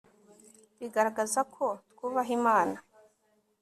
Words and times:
bigaragaza 0.79 1.39
ko 1.55 1.65
twubaha 1.91 2.31
imana 2.39 2.77